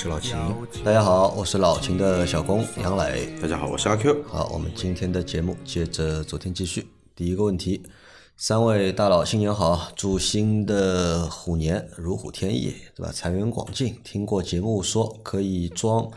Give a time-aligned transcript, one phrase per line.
[0.00, 0.34] 是老秦。
[0.82, 3.38] 大家好，我是老秦的小工杨磊。
[3.38, 4.24] 大家好，我是阿 Q。
[4.26, 6.88] 好，我们今天的节目接着昨天继续。
[7.14, 7.82] 第一个问题，
[8.34, 13.12] 三位大佬新年好，祝新的虎年如虎添翼，对吧？
[13.12, 13.94] 财源广进。
[14.02, 16.10] 听过节目说可以装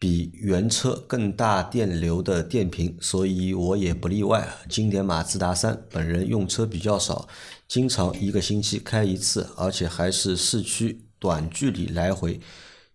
[0.00, 4.48] 比原车更大电流的电瓶，所以我也不例外。
[4.68, 7.28] 经典马自达三，本人用车比较少，
[7.68, 12.40] 经常一个星期开一次，而且还是市区短距离来回，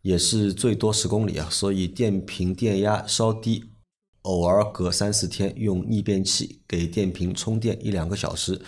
[0.02, 3.64] 也是最多十公里啊，所以电瓶电压稍低，
[4.22, 8.62] 偶尔隔三四天用逆变器给电瓶充电一两个小时。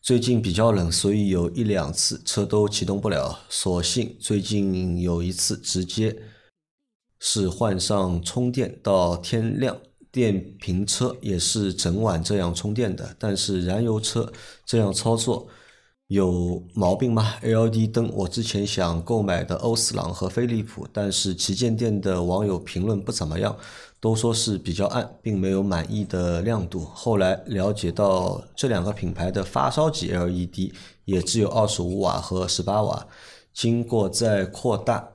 [0.00, 6.16] 最近比较冷，所以有一两次车都启动不了，所幸最近有一次直接。
[7.20, 9.76] 是换上充电到天亮，
[10.12, 13.12] 电瓶车也是整晚这样充电的。
[13.18, 14.32] 但是燃油车
[14.64, 15.48] 这样操作
[16.08, 23.54] 有毛病吗？LED 灯我之前想购买的欧司朗和飞利浦，但是旗舰店的网友评论不怎么样，
[24.00, 26.80] 都说是比较暗，并没有满意的亮度。
[26.80, 30.72] 后来了解到这两个品牌的发烧级 LED
[31.04, 33.06] 也只有二十五瓦和十八瓦，
[33.52, 35.06] 经过再扩大。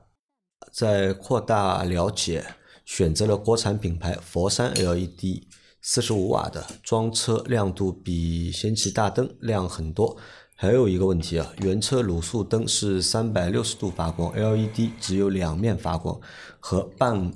[0.72, 2.44] 在扩大了解，
[2.84, 5.42] 选择了国产品牌佛山 LED，
[5.82, 10.16] 四十五瓦的装车亮度比氙气大灯亮很多。
[10.64, 16.18] 还有一个问题啊，原车卤素灯是三百六十度发光，LED 只有两面发光，
[16.58, 17.30] 和半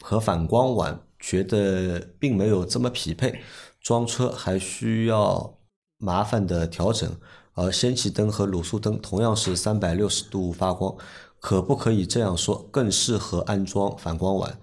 [0.00, 3.42] 和反光碗觉得并没有这么匹配，
[3.82, 5.58] 装车还需要
[5.98, 7.14] 麻烦的调整。
[7.52, 10.96] 而氙气灯和卤素灯同样是三百六十度发光。
[11.40, 12.66] 可不可以这样说？
[12.70, 14.58] 更适合安装反光碗。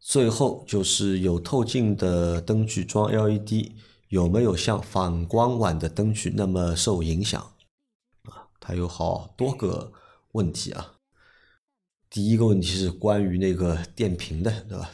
[0.00, 3.72] 最后就是有透镜的灯具装 LED，
[4.08, 7.40] 有没有像反光碗的灯具那么受影响？
[8.22, 9.92] 啊，它有好多个
[10.32, 10.94] 问题啊。
[12.08, 14.92] 第一个问题是关于那个电瓶的，对吧？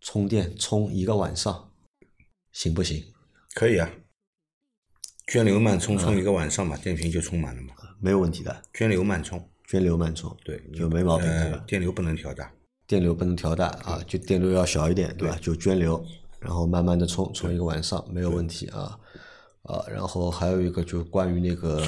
[0.00, 1.72] 充电充一个晚上
[2.52, 3.12] 行不行？
[3.54, 3.90] 可以啊，
[5.26, 7.74] 涓流慢充充一个晚上嘛，电瓶就充满了嘛。
[8.00, 11.64] 没有问题的，涓流慢充，涓流慢充，对，就没毛病，对吧？
[11.66, 12.52] 电流不能调大，
[12.86, 15.38] 电流不能调大啊，就电流要小一点，对吧？
[15.40, 16.04] 就涓流，
[16.40, 18.98] 然后慢慢的充，充一个晚上没有问题啊
[19.62, 21.82] 啊，然后还有一个就关于那个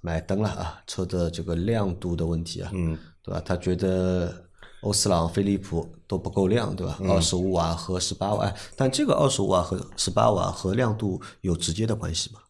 [0.00, 3.40] 买灯了啊，车的这个亮度的问题啊，嗯，对吧？
[3.44, 4.44] 他觉得
[4.82, 6.98] 欧司朗、飞利浦都不够亮，对吧？
[7.08, 12.40] 二十五瓦和十八瓦，但这个二十五瓦和十八瓦和亮度有直接的关系吗？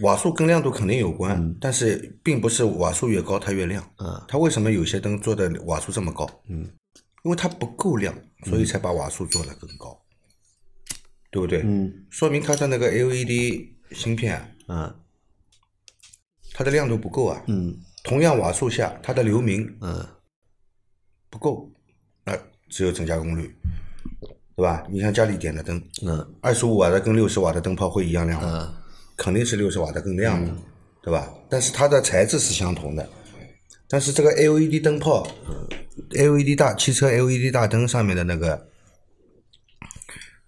[0.00, 3.82] 瓦数跟亮度肯定有关，但是并不是瓦数越高它越亮。
[3.96, 6.28] 嗯，它为什么有些灯做的瓦数这么高？
[6.48, 6.70] 嗯，
[7.24, 10.00] 因为它不够亮，所以才把瓦数做的更高，
[11.30, 11.62] 对不对？
[11.64, 14.94] 嗯，说明它的那个 LED 芯片，嗯，
[16.52, 17.42] 它的亮度不够啊。
[17.46, 20.06] 嗯，同样瓦数下，它的流明，嗯，
[21.30, 21.70] 不够，
[22.24, 22.36] 那
[22.68, 23.54] 只有增加功率，
[24.54, 24.86] 对吧？
[24.90, 28.48] 你像家里点的灯，嗯，二十五瓦的跟六十瓦的灯泡会一样亮吗？
[28.52, 28.82] 嗯。
[29.16, 30.38] 肯定是六十瓦的更亮，
[31.02, 31.32] 对吧？
[31.48, 33.08] 但是它的材质是相同的。
[33.88, 35.26] 但是这个 LED 灯泡
[36.10, 38.70] ，LED 大汽车 LED 大灯上面的那个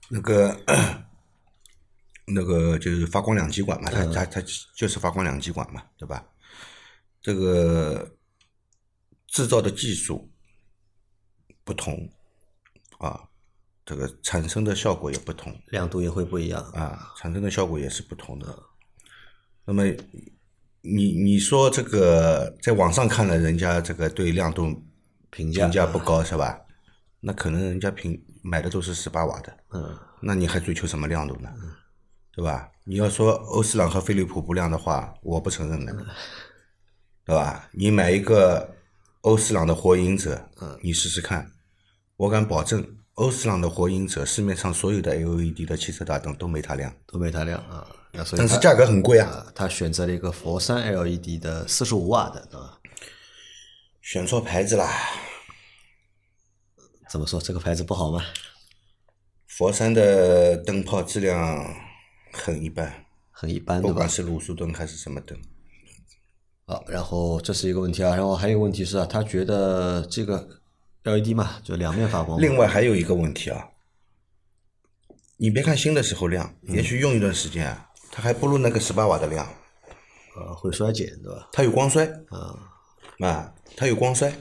[0.08, 0.60] 那个
[2.26, 4.40] 那个就是发光两极管嘛，它它它
[4.74, 6.26] 就是发光两极管嘛，对吧？
[7.20, 8.16] 这个
[9.26, 10.30] 制造的技术
[11.64, 12.10] 不同
[12.98, 13.24] 啊。
[13.86, 18.62] 这个产生的效果也不同，亮度也会不一样啊，产生的效果也是不同的。
[19.64, 19.82] 那么，
[20.82, 24.64] 你你说这个在网上看了人家这个对亮度
[25.30, 26.60] 评价评价不高是吧？
[27.20, 31.50] 那可能人家评买的都是十八瓦的，嗯，那你还追求什么亮度呢？
[32.32, 32.70] 对吧？
[32.84, 35.92] 你要说欧司朗和飞利浦不亮的话，我不承认的，
[37.24, 37.68] 对吧？
[37.72, 38.76] 你买一个
[39.22, 41.50] 欧司朗的火影者，嗯你试试看，
[42.16, 42.96] 我敢保证。
[43.18, 47.84] 欧司朗的火影者，市面上所有的 LED 的汽车大灯都没它亮，都没它亮啊。
[48.36, 49.44] 但是价格很贵啊。
[49.56, 52.78] 他选择了一个佛山 LED 的四十五瓦的，对吧？
[54.00, 54.88] 选错牌子啦。
[57.10, 57.40] 怎么说？
[57.40, 58.22] 这个牌子不好吗？
[59.48, 61.74] 佛山的灯泡质量
[62.32, 65.36] 很一般，很一般，不管是卤素灯还是什么灯。
[66.66, 68.14] 好，然后这是一个问题啊。
[68.14, 70.57] 然后还有问题是啊，他觉得这个。
[71.08, 72.40] LED 嘛，就两面发光。
[72.40, 73.68] 另外还有一个问题啊，
[75.36, 79.46] 你别看新的时候亮，也许用一段时间啊，它还不如那个十八瓦的亮，
[80.36, 81.48] 呃，会衰减，对吧？
[81.52, 82.58] 它有光衰啊
[83.20, 84.32] 啊，它有光衰。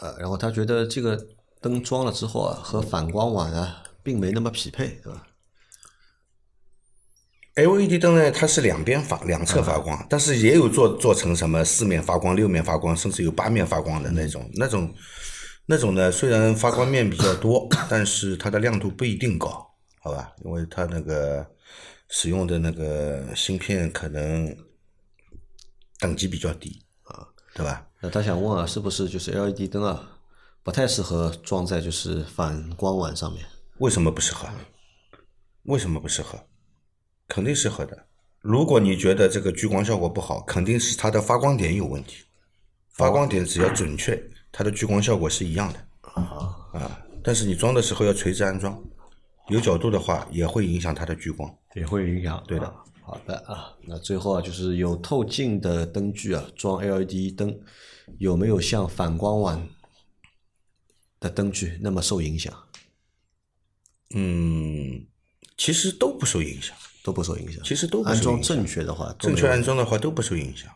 [0.00, 1.16] 呃，然后他觉得这个
[1.60, 5.26] 灯装了之后啊，和反光网啊，并没那么匹配，对吧？
[7.54, 14.50] LED 灯呢，它是两边发两侧发光，但是也有做做成什么四面发光、六面发光，甚至有八面发光的那种。
[14.54, 14.92] 那种
[15.66, 19.64] 那种呢，虽然发光面比较多，但是它的亮度不一定高，
[20.00, 20.32] 好吧？
[20.44, 21.46] 因为它那个
[22.08, 24.52] 使用的那个芯片可能
[26.00, 27.24] 等级比较低啊，
[27.54, 27.86] 对吧？
[28.00, 30.18] 那他想问啊，是不是就是 LED 灯啊，
[30.64, 33.46] 不太适合装在就是反光碗上面？
[33.78, 34.48] 为什么不适合？
[35.62, 36.38] 为什么不适合？
[37.28, 38.06] 肯定适合的。
[38.40, 42.24] 如果你觉得这个聚光效果不好，肯定是它的发光点有问题。
[42.90, 44.22] 发光点只要准确，
[44.52, 45.88] 它的聚光效果是一样的。
[46.12, 48.80] 啊，但是你装的时候要垂直安装，
[49.48, 51.52] 有角度的话也会影响它的聚光。
[51.74, 52.42] 也会影响。
[52.46, 57.58] 对的啊好的啊，那最后啊，就是有透镜的灯具啊，装 LED 灯
[58.18, 59.68] 有没有像反光碗
[61.18, 62.54] 的灯具那么受影响？
[64.14, 65.04] 嗯，
[65.56, 67.62] 其实都不受影响，都不受影响。
[67.62, 70.68] 其实都安装正确的话，正确安装的话都不受影响。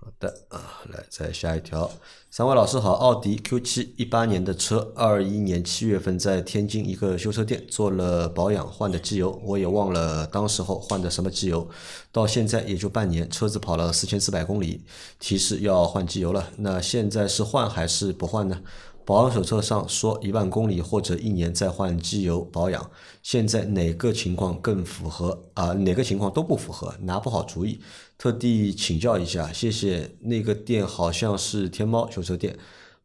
[0.00, 1.90] 好的啊，来再下一条。
[2.30, 11.68] 三位老师好，奥迪 Q 七一八年的车，二一年七月份在天津一个修车店做了保养，换的机油，我也忘了当时候换的什么机油，
[12.12, 14.84] 到现在也就半年，车子跑了四千四百公里，
[15.18, 16.50] 提示要换机油了。
[16.58, 18.60] 那现在是换还是不换呢？
[19.08, 22.90] 保养手册上说一万公里或者一年再换机油保养，
[23.22, 27.80] 现在哪个情况更符合啊、哪个情况都不符合，拿不好主意，
[28.18, 30.10] 特地请教一下，谢谢。
[30.20, 32.54] 那个店好像是天猫修车店，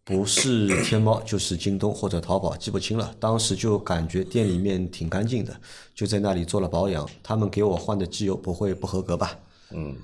[0.03, 3.15] 不是天猫就是京东或者淘宝，记不清了。
[3.17, 5.55] 当时就感觉店里面挺干净的，
[5.95, 7.09] 就在那里做了保养。
[7.23, 9.39] 他们给我换的机油不会不合格吧？
[9.71, 9.95] 嗯，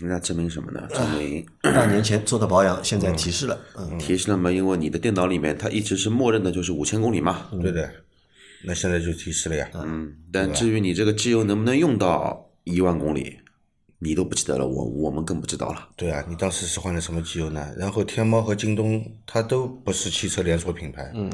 [0.00, 0.86] 那证明什么呢？
[0.92, 4.50] 证明半年前做的保养，现在提示了，嗯，提示了嘛？
[4.50, 7.48] 因为你的电脑里面它一直是默认的就是五千公里嘛。
[7.62, 7.90] 对的，
[8.64, 9.68] 那现在就提示了呀。
[9.74, 13.38] 嗯，但至于你这个机油能不能用到一万公里，
[13.98, 15.88] 你都不记得了，我我们更不知道了。
[15.96, 17.72] 对啊，你当时是换了什么机油呢？
[17.76, 21.30] 然后天猫和京东它都不是汽车连锁品牌，嗯，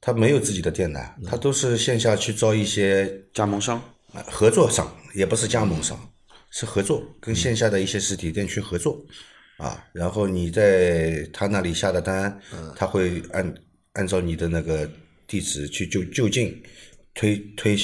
[0.00, 3.82] 它没有自己的店的，它都是线下去招一些加盟商，
[4.14, 5.98] 呃合作商，也不是加盟商，
[6.50, 9.04] 是合作，跟线下的一些实体店去合作，
[9.58, 12.40] 啊，然后你在他那里下的单，
[12.74, 13.54] 他会按
[13.94, 14.88] 按照你的那个
[15.26, 16.62] 地址去就就近
[17.14, 17.76] 推推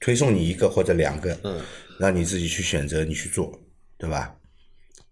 [0.00, 1.60] 推送你一个或者两个，嗯，
[1.98, 3.58] 让你自己去选择，你去做，
[3.98, 4.36] 对吧？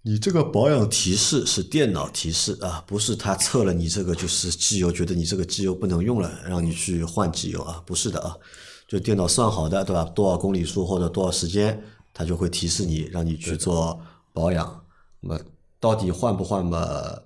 [0.02, 8.34] 你这个保养提示是电脑提示啊，不是他测了你这个就是机油，觉得你这个机油不能用了，让你去换机油啊，不是的啊，
[8.88, 10.04] 就电脑算好的，对吧？
[10.14, 14.00] 多少公里数或者多少时间，它就会提示你，让你去做
[14.32, 14.84] 保养。
[15.20, 15.40] 那么
[15.78, 17.22] 到底换不换嘛？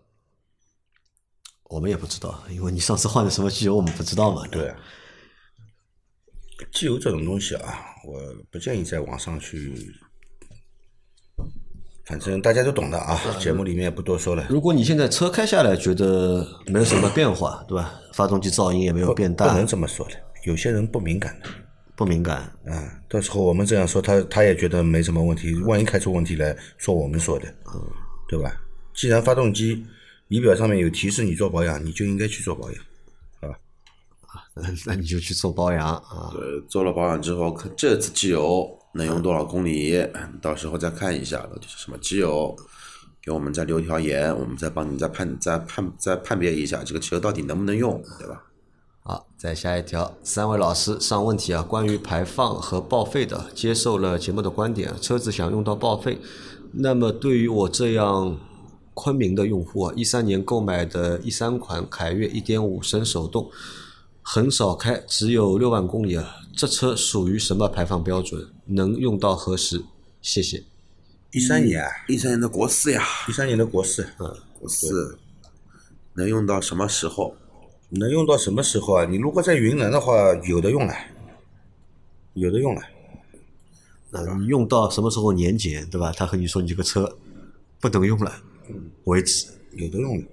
[1.65, 4.47] 我们也不知道，因为你上次换的什么机油我们不知道嘛。
[4.49, 4.77] 对啊，
[6.73, 9.75] 机油这种东西啊，我不建议在网上去，
[12.05, 14.47] 反正大家都懂的啊，节目里面也不多说了。
[14.49, 17.93] 如果你现在车开下来觉得没有什么变化，对吧？
[18.13, 20.15] 发动机噪音也没有变大不能，这么说的，
[20.45, 21.49] 有些人不敏感的，
[21.97, 27.81] 不敏感，啊，到时候我们这样说，他他也觉得没什么问题，万一开出问题来，说我们说的，嗯
[28.29, 28.61] 对吧？
[28.95, 29.85] 既然发动机
[30.29, 32.81] 仪表上面有提示你做保养，你就应该去做保养。
[33.41, 33.55] 啊
[34.87, 36.31] 那你就去做保养啊。
[36.33, 40.01] 对，做了保养之后，看这次机油能用多少公里，
[40.41, 42.57] 到时候再看一下到底是什么机油，
[43.21, 48.43] 给我们再留条言，我们再帮你再判再判再判别一下这个机油到底能不能用，对吧？
[49.07, 56.19] 好，再下一条，三位老师上问题啊，关于排放和报废的，接受了节目的观点，车子想用到报废，
[56.73, 58.41] 那么对于我这样
[58.95, 63.51] 昆明的用户啊，一三年购买的一三款凯越一点五升手动，
[64.23, 68.49] 很少开，只有六万公里啊，这车属于什么排放标准？
[68.69, 69.85] 能用到何时？
[70.23, 70.65] 谢谢。
[71.33, 75.19] 一三年啊，一三年的国四呀，一三年的国四，嗯国四
[76.15, 77.35] 能用到什么时候？
[77.99, 79.05] 能用到什么时候啊？
[79.05, 80.95] 你如果在云南的话，有的用了，
[82.35, 82.83] 有的用了。
[84.11, 86.13] 那你用到什么时候年检，对吧？
[86.17, 87.17] 他和你说你这个车
[87.81, 88.33] 不能用了
[89.05, 89.47] 为止。
[89.73, 90.25] 有的用了。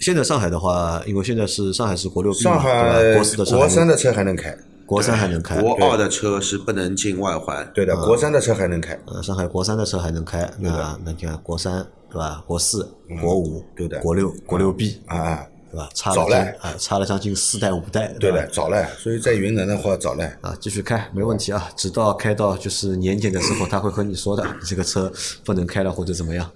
[0.00, 3.14] 现在上海的话，因为现在是上海是国六 B 嘛，上海？
[3.14, 8.98] 国四的车还能国三的车还能开，国三还能开，国二的车是不能进外环，对的，国三的车还能开。
[9.06, 12.42] 呃，上海国三的车还能开，那那你看国三对吧？
[12.48, 15.88] 国四、国五、对的国六、国六 B 啊啊，对吧？
[15.94, 20.24] 差了早了啊，差了将近四代五代，对的，早了，所以在云南的话早了。
[20.42, 25.10] 啊，继续开没问题啊，直到开到就是年检的时候，他会和你说的，你这个车
[25.42, 26.50] 不能开了或者怎么样。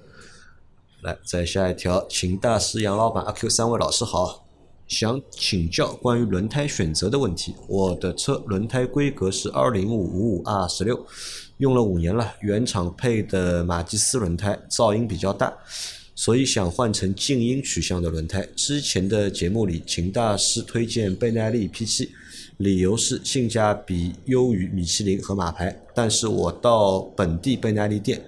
[1.00, 4.44] 来，再下一条，秦大师、杨老板、阿 Q 三位老师好，
[4.87, 7.54] 想请教关于轮胎选择的问题。
[7.68, 11.06] 我的车轮胎规格是二零五五五 R 十六，
[11.56, 15.50] 用了五年了，原厂配的马吉斯轮胎，噪音比较大。
[16.18, 18.49] 所以想换成静音取向的轮胎。
[18.56, 22.08] 之前的节目里，秦大师推荐倍耐力 P7，
[22.56, 25.78] 理由是性价比优于米其林和马牌。
[25.94, 28.25] 但是我到本地倍耐力店，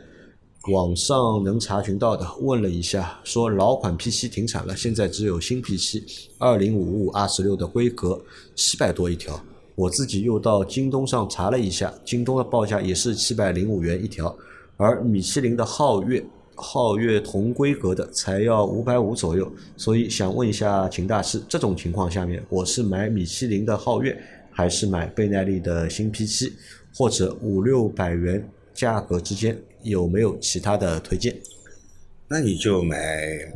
[0.70, 6.02] 网上能查询到的，问了一下，说老款 P7 停产了，现在只有新 P7
[6.36, 8.22] 二零五五 R 十六的规格，
[8.54, 9.42] 七百多一条。
[9.74, 14.36] 我自己又到京东上查了一下，京东的报价也是七百零五元一条，
[14.76, 16.22] 而米其林的皓月。
[16.58, 26.52] 皓月同规格的才要五百五左右，所以想问一下秦大师，这种情况下面，我是买米其林的皓月，还是买倍耐力的新 P 七
[26.94, 31.34] 或者五六百元价格之间有没有其他的推荐？
[32.26, 32.96] 那你就买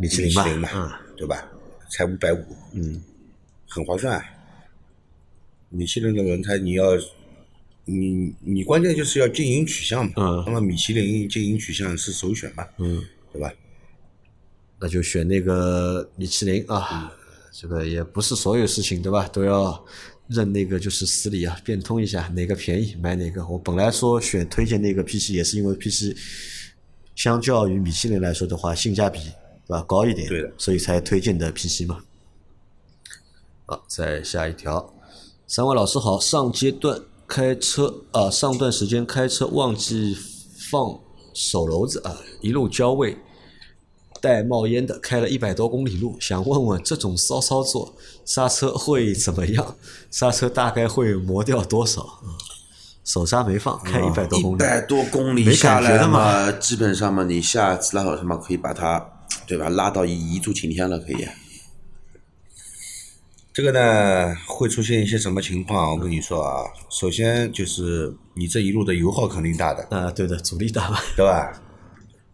[0.00, 1.50] 米其林吧对吧？
[1.90, 2.38] 才五百五，
[2.72, 3.02] 嗯，
[3.68, 4.24] 很划算。
[5.68, 6.84] 米其林的轮胎你要，
[7.84, 10.12] 你你关键就是要经营取向嘛。
[10.16, 13.52] 嗯那么米其林经营取向是首选嘛，嗯，对吧？
[14.78, 17.12] 那就选那个米其林啊，
[17.52, 19.84] 这个也不是所有事情对吧，都要
[20.28, 23.46] 认那个就是死理啊，变通一下，哪个便宜买哪个。
[23.46, 26.16] 我本来说选推荐那个 P 七也是因为 P 七
[27.14, 29.20] 相较于米其林来说的话，性价比
[29.66, 32.02] 对吧高一点，对的所以才推荐的 P 七嘛。
[33.66, 34.92] 好，再下一条，
[35.46, 37.00] 三位老师好，上阶段
[37.32, 40.14] 开车啊，上段时间开车忘记
[40.70, 41.00] 放
[41.32, 43.16] 手篓子啊，一路焦味。
[44.20, 47.94] 带冒烟的，开了一百多公里路，想问问这种骚操作
[48.26, 49.76] 刹车会怎么样？
[50.10, 52.20] 刹车大概会磨掉多少？
[52.22, 52.28] 嗯
[53.02, 59.02] 手刹没放，开一百多公里，一百多公里没下来的嘛嘛，基本上嘛，你下次拉手什么可以把它，
[59.46, 59.70] 对吧？
[59.70, 61.26] 拉到一一柱擎天了，可以。
[63.52, 65.90] 这个呢会出现一些什么情况？
[65.92, 71.52] 我跟你说啊，首先就是你这一路的油耗肯定大的，啊，对的，阻力大嘛，对吧？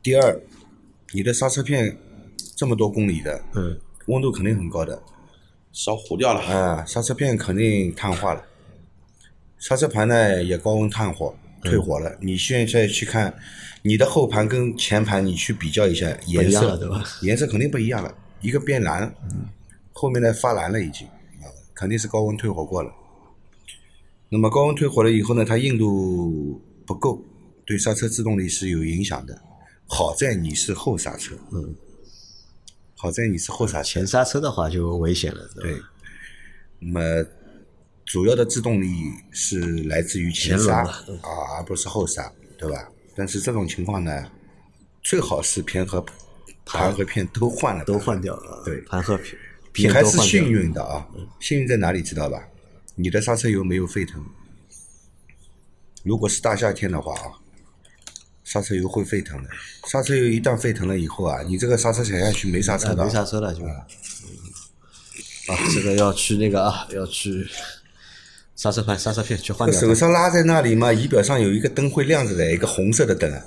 [0.01, 0.41] 第二，
[1.13, 1.99] 你的刹车片
[2.57, 5.03] 这么多公里的，嗯，温度肯定很高的，
[5.73, 8.45] 烧糊掉了，啊，刹车片肯定碳化了，
[9.59, 11.35] 刹车盘呢也高温炭火
[11.65, 12.17] 退火了。
[12.21, 13.35] 你现在去看
[13.83, 19.13] 你的后盘跟前盘，你去比较一下颜色，对吧颜色肯定不一样了，一个变蓝了，
[20.01, 21.05] 后面呢发蓝了已经，
[21.43, 22.93] 啊，肯定是高温退火过了。
[24.29, 27.21] 那么高温退火了以后呢，它硬度不够，
[27.67, 29.37] 对刹车制动力是有影响的。
[29.89, 31.75] 好在你是后刹车，嗯，
[32.95, 35.77] 好在你是后刹车，前刹车的话就危险了，对。
[36.79, 37.27] 那么
[38.05, 38.87] 主要的制动力
[39.33, 42.89] 是来自于前刹啊，而不是后刹，对吧？
[43.17, 44.31] 但是这种情况呢，
[45.03, 46.95] 最好是偏和盘。
[46.95, 48.81] 和片都换了，都换掉了，对。
[48.83, 49.37] 盘和片
[49.79, 51.07] 你还是幸运的啊！
[51.41, 52.49] 幸运在哪里知道吧？
[52.97, 54.25] 你的刹车油没有沸腾。
[56.03, 57.33] 如果是大夏天的话啊，
[58.45, 59.51] 刹车油会沸腾的。
[59.87, 63.65] 刹车油一旦沸腾了以后啊，你这个刹车踩下去没刹车的啊，啊没刹车了就。
[63.65, 63.71] 嗯
[65.49, 67.47] 啊，这个要去那个啊，要去
[68.55, 69.81] 刹车盘、刹车片去换掉。
[69.81, 73.43] 手上拉在那里嘛，仪表上有一个灯会亮着的，一个红色的灯啊。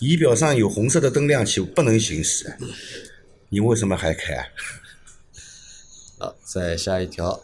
[0.00, 2.52] 仪表上有红色的灯亮起，不能行驶，
[3.50, 4.44] 你为什么还开啊？
[6.18, 7.38] 啊，再下一条，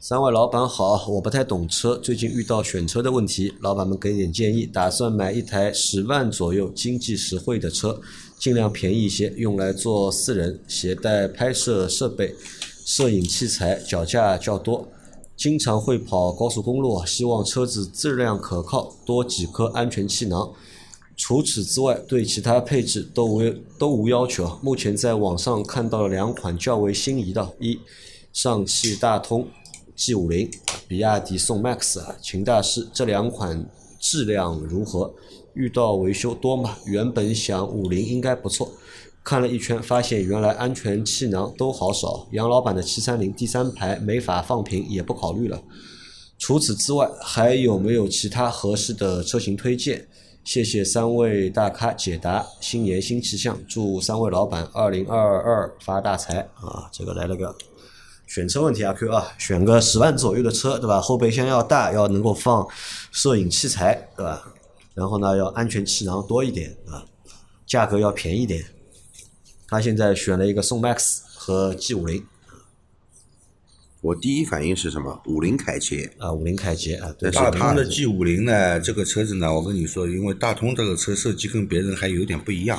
[0.00, 8.00] 三位老板好，我不太懂车，最近遇到选车的问题，老板们给点建议，打算买一台十万左右经济实惠的车，
[8.38, 12.34] 尽量便宜一些，用来做私人携带拍摄设备、
[12.84, 14.88] 摄影器材，脚架较多。
[15.36, 20.52] 经常会跑高速公路，希望车子质量可靠，多几颗安全气囊。
[21.18, 23.42] 除此之外，对其他配置都无
[23.76, 24.56] 都无要求。
[24.62, 27.76] 目前在网上看到了两款较为心仪的：一，
[28.32, 29.48] 上汽大通
[29.96, 30.48] G 五零，
[30.86, 35.12] 比亚迪宋 MAX 啊，秦大师这两款质量如何？
[35.54, 36.76] 遇到维修多吗？
[36.86, 38.70] 原本想五菱应该不错，
[39.24, 42.28] 看了一圈发现原来安全气囊都好少。
[42.30, 45.60] 杨老板的七三零第三排没法放平，也不考虑了。
[46.38, 50.06] 除此之外，还有没有其他合适的车型推荐？
[50.48, 56.88] 谢谢三位大咖解答，新年新气象，祝三位老板二零二二发大财啊！
[56.90, 57.54] 这个来了个
[58.26, 61.02] 选车问题啊，Q 啊，选个十万左右的车，对吧？
[61.02, 62.66] 后备箱要大，要能够放
[63.12, 64.54] 摄影器材，对吧？
[64.94, 67.04] 然后呢，要安全气囊多一点啊，
[67.66, 68.64] 价格要便宜点。
[69.68, 72.24] 他现在选了一个宋 MAX 和 G 五零，
[74.00, 75.20] 我第一反应是什么？
[75.26, 82.78] 五菱凯捷，啊，五菱凯捷啊，对，大它通的 G 五零呢，这个车子呢，我跟你说，因为大通这个车设计跟别人还有点不一样。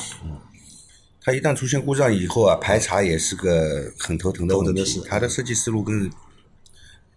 [1.22, 4.74] 它一旦出现故障以后啊，排查也是个很头疼的问。
[4.74, 6.10] 题它的设计思路跟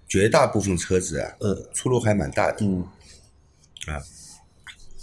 [0.08, 2.56] 绝大部分车子啊，嗯出入还蛮大的。
[2.60, 2.82] 嗯，
[3.86, 4.02] 啊，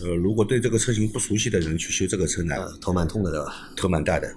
[0.01, 3.70] 呃，如果对这个车型不熟悉的人去修这个车呢，啊头蛮痛的，对吧？
[3.77, 4.27] 头蛮大的。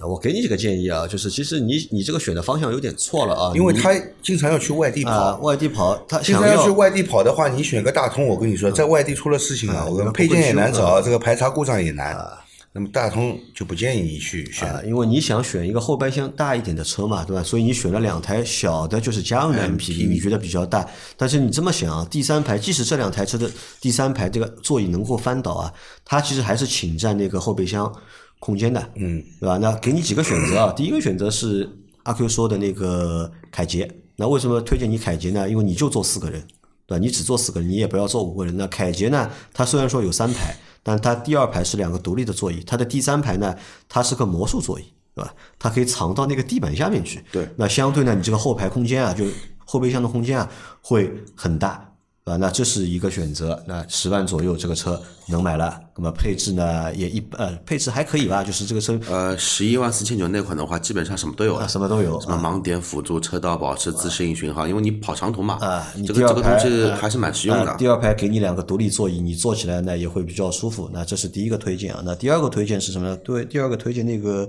[0.00, 12.14] 那我给你几个建议啊，就是其实你你这个选的方向有点错了啊，因为他经常要去外地啊跑，外地跑，他经常要去外地跑的话，你选个大通，我跟你说，在外地出了事情啊，我嗯们配件也难不找，这个排查故障也难。
[12.14, 17.42] 啊那么大通就不建议你去选啊，因为你想选一个后备箱大一点的车嘛，对吧？
[17.42, 20.86] 所以你选了两台小的，就是家用的 MPV，你觉得比较大。
[21.16, 23.50] 但是你这么想啊，第三排即使这两台车的
[23.80, 25.72] 第三排这个座椅能够翻倒啊，
[26.04, 27.90] 它其实还是侵占那个后备箱
[28.38, 29.58] 空间的，嗯，对吧？
[29.58, 31.68] 那给你几个选择啊， 第一个选择是
[32.04, 35.48] 阿 Q 说的那个凯捷，那为什么推荐你凯捷呢？
[35.48, 36.42] 因为你就坐四个人。
[36.86, 37.04] 对吧？
[37.04, 38.56] 你只坐四个人，你也不要坐五个人。
[38.56, 39.30] 那凯捷呢？
[39.52, 43.54] 它虽然说有三排，但它第二排是两个独立的座椅，它的第三排呢，
[43.90, 45.34] 它是个魔术座椅，对吧？
[45.58, 47.22] 它可以藏到那个地板下面去。
[47.30, 49.26] 对那相对呢，你这个后排空间啊，就
[49.66, 51.87] 后备箱的空间啊，会很大，
[52.28, 52.36] 对吧？
[52.36, 53.62] 那这是一个选择。
[53.66, 67.72] 那十万左右这个车能买了，那么配置呢也一呃配置还可以吧，就是这个车呃，十一万四千九那款的话，基本上什么都有啊，什么都有什么盲点辅助、车道保持、自适应巡航，因为你跑长途嘛，啊，你这个这个东西呃还是蛮实用的。
[67.72, 70.90] 呃第二排给你两个独立座椅，你坐起来呢也会比较舒服。
[70.92, 72.02] 那这是第一个推荐啊。
[72.04, 73.16] 那第二个推荐是什么呢？
[73.18, 74.46] 对，第二个推荐那个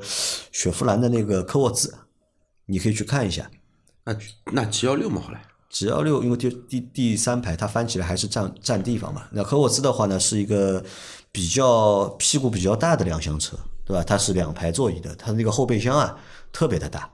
[0.51, 1.93] 雪佛兰的那个科沃兹，
[2.65, 3.49] 你可以去看一下。
[4.03, 4.15] 那
[4.51, 9.27] 那 G 幺六嘛，后来 G 幺六因为第第第三排它翻起来还是占占地方嘛。
[9.31, 10.83] 那科沃兹的话呢是一个
[11.31, 13.55] 比较屁股比较大的两厢车，
[13.85, 14.03] 对吧？
[14.03, 16.17] 它是两排座椅的，它那个后备箱啊
[16.51, 17.09] 特别的大，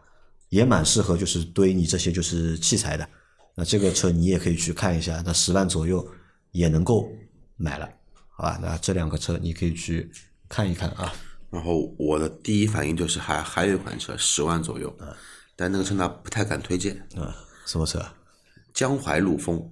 [0.49, 3.07] 也蛮适合就是堆你这些就是器材的。
[3.55, 6.05] 那这个车你也可以去看一下，那十万左右
[6.51, 7.09] 也能够
[7.57, 7.89] 买了，
[8.29, 8.57] 好吧？
[8.61, 10.09] 那这两个车你可以去
[10.47, 11.13] 看一看啊。
[11.49, 14.93] 然后我的第一反应就是还还有一款车十万左右，
[15.55, 18.01] 但那个车呢不太敢推荐，啊，什么车？
[18.75, 19.71] 江淮陆风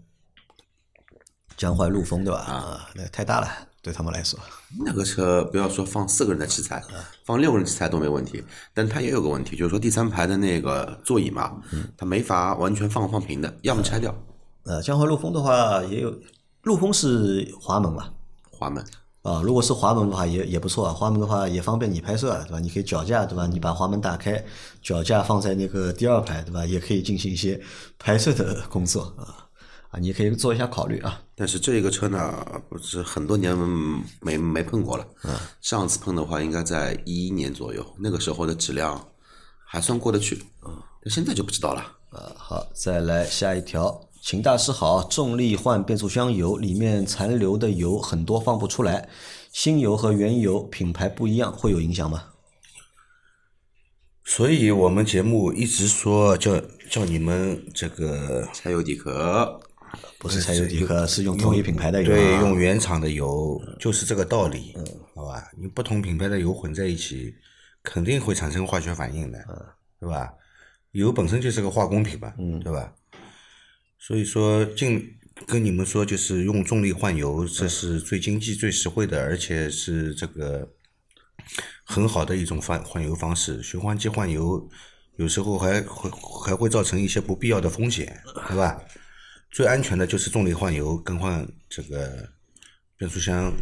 [1.57, 2.39] 江淮陆风对吧？
[2.39, 3.47] 啊，那太大了，
[3.81, 4.39] 对他们来说。
[4.85, 6.81] 那个车，不要说放四个人的器材，
[7.25, 8.41] 放六个人器材都没问题，
[8.73, 11.61] 但它也有个问题，就是说第三排的那个座椅嘛，
[11.97, 14.15] 它没法完全放放平的，要么拆掉。
[14.63, 16.17] 呃，江淮陆风的话也有，
[16.61, 18.09] 陆风是滑门嘛，
[18.49, 18.83] 滑门，
[19.23, 22.59] 啊，如果是滑门的话也也不错啊，滑门的话也方便你拍摄啊，对吧？
[22.59, 23.47] 你可以脚架，对吧？
[23.47, 24.43] 你把滑门打开，
[24.81, 26.65] 脚架放在那个第二排，对吧？
[26.65, 27.57] 也可以进行一些
[27.97, 29.47] 拍摄的工作啊
[29.91, 31.21] 啊，你可以做一下考虑啊。
[31.35, 33.57] 但是这个车呢，不是很多年
[34.19, 35.07] 没没碰过了。
[35.61, 39.01] 上次碰的话，应该在一一年左右，那个时候的质量
[39.65, 40.43] 还算过得去。
[41.01, 41.81] 但现在就不知道了。
[42.09, 43.99] 啊，好，再来下一条。
[44.23, 49.09] 秦大师好，重力换变速箱油里面残留的油很多放不出来，
[49.51, 52.29] 新油和原油品牌不一样，会有影响吗？
[54.23, 56.57] 所以我们节目一直说叫
[56.89, 59.59] 叫你们这个柴油底壳，
[60.17, 62.15] 不是柴油底壳，是用同一品牌的油啊。
[62.15, 64.73] 对用原厂的油，就是这个道理，
[65.13, 65.51] 好吧？
[65.59, 67.35] 你不同品牌的油混在一起，
[67.83, 69.37] 肯定会产生化学反应的，
[69.99, 70.33] 对吧？
[70.91, 72.33] 油本身就是个化工品嘛，
[72.63, 72.93] 对吧？
[74.05, 80.69] 所以说，尽跟你们说，就是用重力换油，这是最经济、最实惠的，而且是这个
[81.85, 83.63] 很好的一种换换油方式。
[83.63, 84.69] 循环机换油
[85.15, 88.77] 有时候还会还会造成一些不必要的风险，对吧？
[89.49, 92.27] 最安全的就是重力换油，更换这个
[92.97, 93.53] 变速箱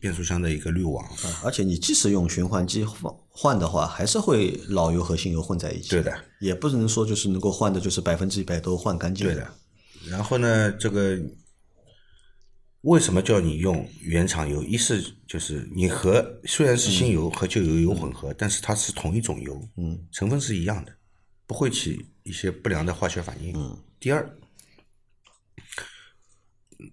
[0.00, 1.04] 变速箱的一个滤网。
[1.44, 5.90] 而且你即使用循环机换换的话，还是会老油和新油混在一起。
[5.90, 9.26] 对的，也不能说就是能够换的，就是百分之一百都换干净。
[9.26, 9.46] 对的。
[10.08, 11.18] 然后呢，这个
[12.82, 14.62] 为什么叫你用原厂油？
[14.62, 20.92] 一是就是你和虽然是新油和旧油有混合，但是它是同一种油，嗯，成分是一样的，
[21.46, 23.52] 不会起一些不良的化学反应。
[23.56, 23.76] 嗯。
[24.00, 24.38] 第二，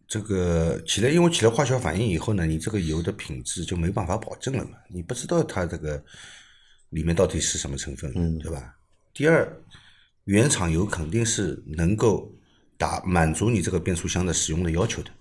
[0.08, 6.04] 这个起来，因为起了化学反应以后呢，你这个油的品质就没办法保证了嘛，你不知道它这个
[6.89, 8.76] 里面到底是什么成分，嗯对吧？
[9.13, 9.62] 第二，
[10.24, 12.32] 原厂油肯定是能够
[12.78, 15.12] 达满足你这个变速箱的使用的要求的。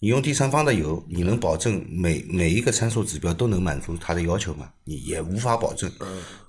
[0.00, 4.70] 你用第三方的油，你能保证每每一个参数指标都能满足它的要求吗？
[4.82, 5.90] 你也无法保证，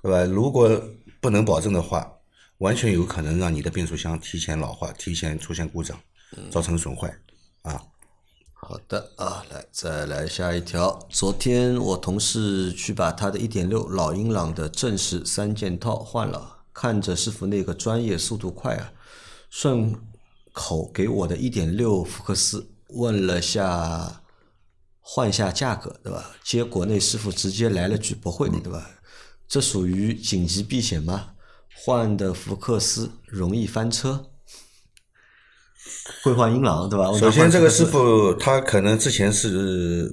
[0.02, 0.24] 对吧？
[0.24, 0.68] 如果
[1.20, 2.12] 不能保证的话，
[2.58, 5.98] 完全有可能让你的变速箱提前老化、提前出现故障，
[6.50, 7.08] 造成损坏
[7.66, 7.82] 啊。
[8.58, 10.98] 好的啊，来再来下一条。
[11.08, 18.92] 昨天我同事去把他的1.6老英朗的正式三件套换了，看着师傅那个专业速度快啊，
[19.50, 19.94] 顺
[20.52, 24.22] 口给我的一点六福克斯问了下
[25.00, 26.32] 换下价格，对吧？
[26.42, 28.90] 结果那师傅直接来了句不会，对吧？
[29.46, 31.34] 这属于紧急避险吗？
[31.76, 34.30] 换的福克斯容易翻车？
[36.22, 37.06] 会换英朗，对吧？
[37.18, 40.10] 首先，这个师傅傅他可能之前是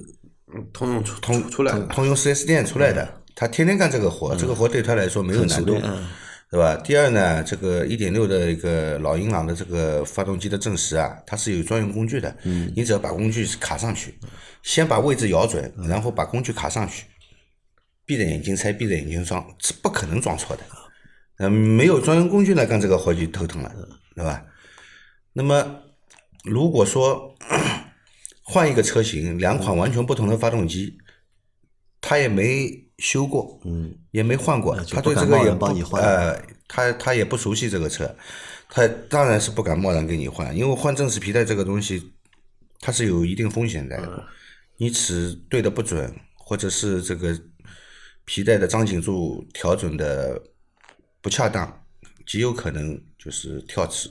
[0.72, 6.06] 通用出通出来的，通用四 S 店出来的，他天天干这个活，这个活对他来说没有难度嗯，
[6.50, 6.76] 对吧？
[6.84, 12.34] 第二呢，这个一点六的一个老英朗的这个发动机的正时啊，它是有专用工具的，
[12.76, 14.14] 你只要把工具卡上去，
[14.62, 17.04] 先把位置咬准，然后把工具卡上去，
[18.06, 20.62] 闭着眼睛拆，闭着眼睛装，是不可能装错的。
[21.38, 23.72] 嗯，没有专用工具来干这个活就头疼了，
[24.14, 24.40] 对吧？
[25.34, 25.82] 那么
[26.44, 27.36] 如果说
[28.42, 30.96] 换一个车型，两款完全不同的发动机，
[32.00, 35.66] 他也没修过，嗯，也没换过，他对这个也不
[35.96, 38.14] 呃，他他也不熟悉这个车，
[38.68, 42.12] 他当然是不敢贸然给你换，因为换正时皮带这个东西，
[42.80, 44.24] 它是有一定风险的，
[44.76, 47.36] 你齿对的不准，或者是这个
[48.24, 50.40] 皮带的张紧度调整的
[51.20, 51.84] 不恰当，
[52.26, 54.08] 极有可能就是跳齿。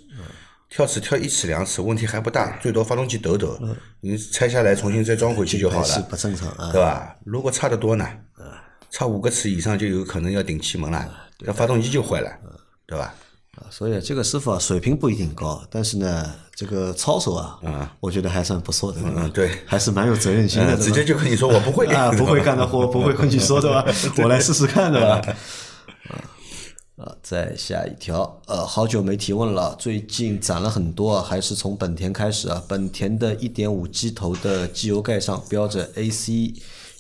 [0.74, 3.56] 跳齿跳一齿两齿问题还不大，最多发动机抖抖，
[4.02, 6.72] 你拆下来重新再装回去就好了，是不正常啊。
[6.72, 7.16] 对吧？
[7.24, 8.08] 如果差得多呢，
[8.90, 11.08] 差五个齿以上就有可能要顶气门了，
[11.42, 12.32] 那发动机就坏了，
[12.88, 13.14] 对吧？
[13.58, 17.60] 啊，所以这个师傅啊，水平不一定高，但是呢，这个操守啊，
[18.00, 23.86] 我觉得还算不错的，嗯，对，还是蛮有责任心的，嗯直接就跟你说我不会啊，不会干的活 不会跟你说的吧？
[24.24, 25.36] 我来试试看的吧？
[26.96, 32.64] 啊，再下一条，呃，好久没提问了，最近涨了很多啊，还是从本田开始啊。
[32.68, 36.54] 本田的1.5机头的机油盖上标着 AC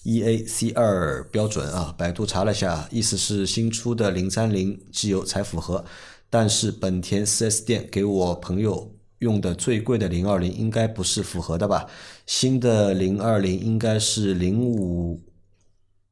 [0.04, 5.86] EAC 二标准啊，百度查了下，意思是新出的零三零机油才符合，
[6.28, 11.86] 但是本田 4S 店给我朋友用的最贵的零二零应该不是符合的吧？
[12.26, 15.22] 新的零二零应该是零五。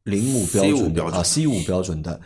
[0.06, 2.20] 零五标 C5 标准啊，C 五标准的。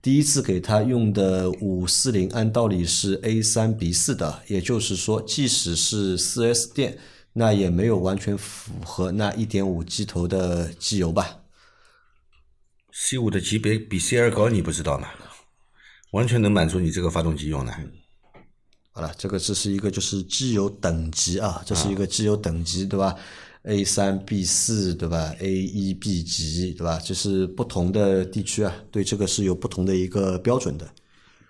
[0.00, 6.96] 第一次给他用的五四零，按道理是 A 三 B 四的，也就是说，即使是四 S 店，
[7.32, 11.40] 那也没有完全符合那一点五机头的机油吧
[12.92, 15.08] ？C 五的级别比 C 二高，你不知道吗？
[16.12, 17.72] 完全能满足你这个发动机用的。
[18.92, 23.14] 好了，这个这是一个就是机油等级啊，这是一个机油等级，对吧
[23.64, 26.98] ？A 三 B 四对吧？A 一 B 级对吧？
[26.98, 30.88] 就是不同的地区啊，对这个是有不同的一个标准的。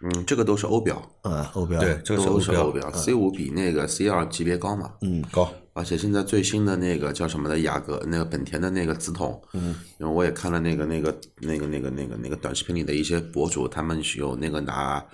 [0.01, 5.53] 嗯，这个都是欧标，啊，欧标对，这个是都欧标，是欧标，C 五比那个 C 二级别高嘛，嗯，高。
[5.73, 15.05] 而且现在最新的那个叫什么的雅阁，那个本田的那个紫桶，嗯，因为我也看了那个那个那个那个那个那个短视频里的一些博主，他们是有那个拿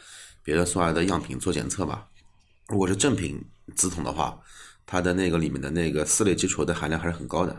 [0.42, 2.02] 别的送来的样品做检测嘛。
[2.68, 3.38] 如果是正品
[3.76, 4.38] 紫桶的话，
[4.86, 7.56] 它的那个里面的那个四类基础的含量还是很高的，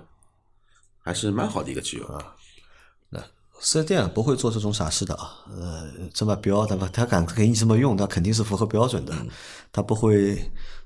[1.02, 2.36] 还是蛮好的一个机油啊。
[3.10, 3.20] 那。
[3.58, 6.90] 四 S 店啊不会做这种傻事的啊，呃，这么标对吧？
[6.92, 9.14] 他敢给你这么用，那肯定是符合标准的，
[9.72, 10.38] 他不会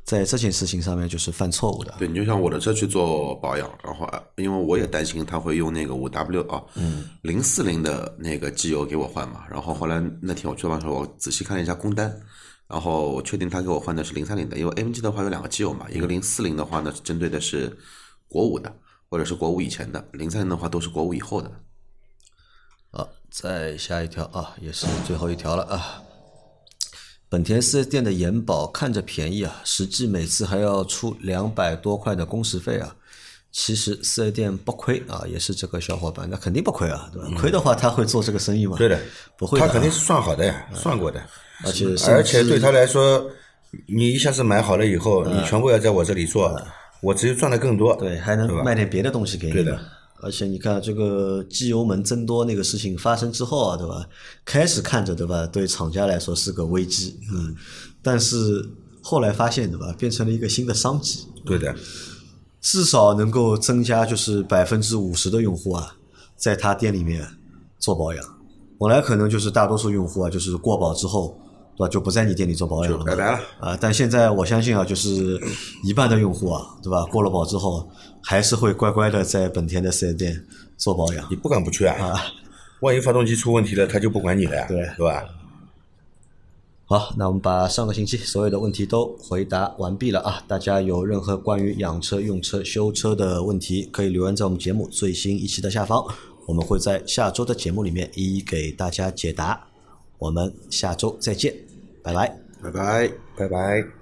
[0.03, 1.95] 在这件事情上面就是犯错误的。
[1.97, 12.15] 对你就像我的车去做保养，然后呃因为我也担心他会用那个五 W 啊，嗯零四零的那个机油给我换嘛，然后后来那天我去的时候，我仔细看了一下工单，
[12.69, 17.75] 然后我确定他给我换的是零三零的，因为 AMG 的话有两个机油嘛，一个零四零的话呢针对的是
[18.27, 18.71] 国五的，
[19.09, 21.51] 或者是国五以前的，零三零的话都是国五以后的。
[22.91, 26.03] 好，再下一条啊，也是最后一条了啊。
[27.27, 32.95] 本田 4S 店的延保看着便宜啊，实际每次还要出两百多块的工时费啊。
[33.51, 37.29] 其实四 S 店不亏啊，也是这个小伙伴，那肯定不亏啊，对吧？
[37.37, 38.77] 亏的话他会做这个生意吗？
[38.77, 38.99] 对的，
[39.37, 41.21] 不会的啊他肯定是算好的呀，算过的。
[41.65, 43.29] 而且而且对他来说，
[43.87, 46.55] 你一下子买好了以后，你全部要在我这里做，
[47.01, 47.95] 我只有赚的更多。
[47.95, 49.53] 对，还能卖点别的东西给你。
[49.53, 49.79] 对的。
[50.21, 54.05] 而且你看这个机油门增多那个事情发生之后啊，对吧？
[54.43, 57.55] 开始看着对吧，对厂家来说是个危机，嗯，
[58.01, 58.63] 但是
[59.01, 61.73] 后来发现对吧，变成了一个新的商机，对的，
[62.61, 65.95] 至少能够增加就是百分之五十的用户啊，
[66.35, 67.25] 在他店里面
[67.77, 68.23] 做保养。
[68.79, 71.37] 本来可能就是大多数用户啊，就是过保之后，
[71.75, 73.77] 对吧，就不在你店里做保养了嘛，拜拜了啊！
[73.79, 75.39] 但现在我相信啊，就是
[75.83, 77.03] 一半的用户啊，对吧？
[77.05, 77.89] 过了保之后，
[78.23, 80.45] 还是会乖乖的在本田的四 S 店
[80.77, 81.35] 做保养你。
[81.35, 82.13] 不敢不去啊？
[82.81, 85.23] 万一发动机出问题了，他就不管你了呀，对对吧？
[86.91, 90.43] 好，那我们把上个星期所有的问题都回答完毕了啊！
[90.47, 96.03] 大家有任何关于养车、用车、修车的问题，可以留言在我们节目最新一期的下方，
[96.47, 99.67] 我们会在下周的节目里面一一给大家解答。
[100.17, 101.53] 我们下周再见，
[102.01, 102.35] 拜拜。
[102.63, 103.11] 拜拜。
[103.37, 103.98] 拜拜。